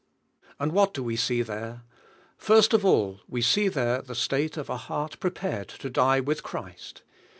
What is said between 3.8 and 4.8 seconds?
the state of a